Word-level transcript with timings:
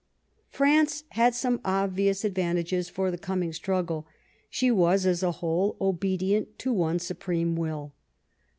France 0.49 1.03
had 1.09 1.35
some 1.35 1.61
obvious 1.63 2.25
advantages 2.25 2.89
for 2.89 3.11
the 3.11 3.19
coming 3.19 3.53
struggle. 3.53 4.07
She 4.49 4.71
was, 4.71 5.05
as 5.05 5.21
a 5.21 5.33
whole, 5.33 5.77
obedient 5.79 6.57
to 6.57 6.73
one 6.73 6.97
supreme 6.97 7.55
will. 7.55 7.93